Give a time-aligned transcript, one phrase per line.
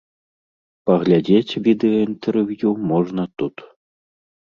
[0.91, 3.55] Паглядзець відэаінтэрв'ю можна тут.